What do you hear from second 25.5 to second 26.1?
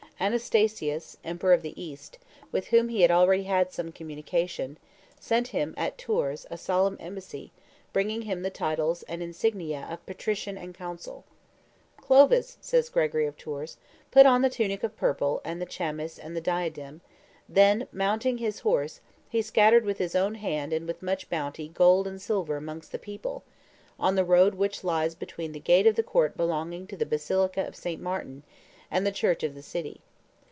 the gate of the